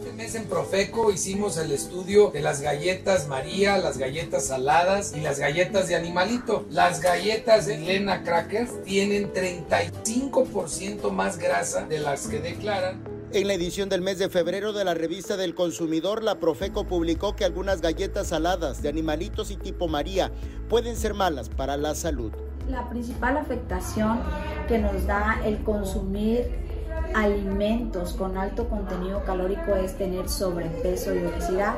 [0.00, 5.20] Este mes en Profeco hicimos el estudio de las galletas María, las galletas saladas y
[5.20, 6.64] las galletas de animalito.
[6.70, 13.54] Las galletas de Elena Crackers tienen 35% más grasa de las que declaran en la
[13.54, 17.80] edición del mes de febrero de la revista del consumidor, la Profeco publicó que algunas
[17.80, 20.32] galletas saladas de animalitos y tipo María
[20.68, 22.32] pueden ser malas para la salud.
[22.68, 24.20] La principal afectación
[24.66, 26.69] que nos da el consumir
[27.14, 31.74] alimentos con alto contenido calórico es tener sobrepeso y obesidad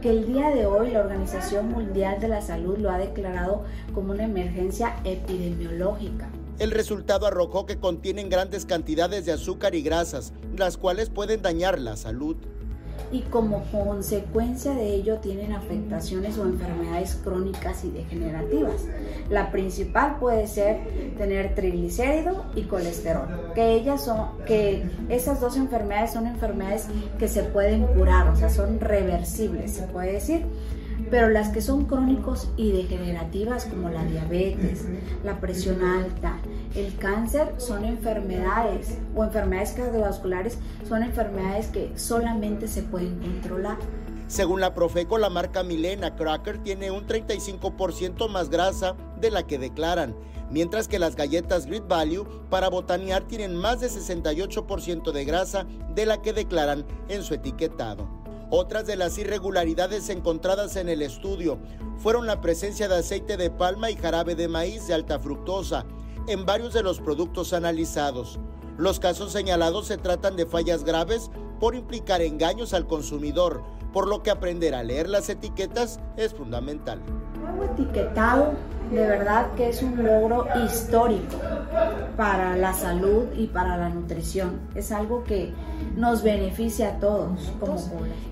[0.00, 4.12] que el día de hoy la Organización Mundial de la Salud lo ha declarado como
[4.12, 6.28] una emergencia epidemiológica.
[6.58, 11.80] El resultado arrojó que contienen grandes cantidades de azúcar y grasas, las cuales pueden dañar
[11.80, 12.36] la salud.
[13.12, 18.86] Y como consecuencia de ello tienen afectaciones o enfermedades crónicas y degenerativas.
[19.30, 26.12] La principal puede ser tener triglicérido y colesterol, que ellas son que esas dos enfermedades
[26.12, 30.44] son enfermedades que se pueden curar, o sea, son reversibles, se puede decir
[31.10, 34.84] pero las que son crónicos y degenerativas como la diabetes,
[35.24, 36.38] la presión alta,
[36.74, 43.78] el cáncer son enfermedades o enfermedades cardiovasculares son enfermedades que solamente se pueden controlar.
[44.26, 49.58] Según la Profeco, la marca Milena Cracker tiene un 35% más grasa de la que
[49.58, 50.16] declaran,
[50.50, 56.06] mientras que las galletas Great Value para botanear tienen más de 68% de grasa de
[56.06, 58.23] la que declaran en su etiquetado.
[58.56, 61.58] Otras de las irregularidades encontradas en el estudio
[61.98, 65.84] fueron la presencia de aceite de palma y jarabe de maíz de alta fructosa
[66.28, 68.38] en varios de los productos analizados.
[68.78, 74.22] Los casos señalados se tratan de fallas graves por implicar engaños al consumidor, por lo
[74.22, 77.00] que aprender a leer las etiquetas es fundamental.
[77.40, 78.52] nuevo etiquetado
[78.92, 81.36] de verdad que es un logro histórico
[82.16, 84.60] para la salud y para la nutrición.
[84.74, 85.52] Es algo que
[85.96, 87.76] nos beneficia a todos como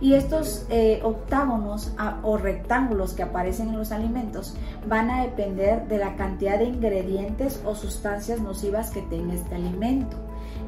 [0.00, 1.92] Y estos eh, octágonos
[2.22, 4.54] o rectángulos que aparecen en los alimentos
[4.86, 10.16] van a depender de la cantidad de ingredientes o sustancias nocivas que tenga este alimento.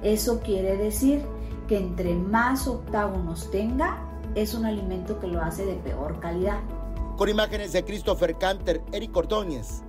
[0.03, 1.23] Eso quiere decir
[1.69, 6.59] que entre más octágonos tenga, es un alimento que lo hace de peor calidad.
[7.17, 9.83] Con imágenes de Christopher Canter, Eric Ordóñez,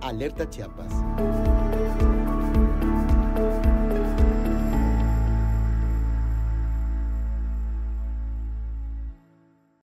[0.00, 0.92] Alerta Chiapas.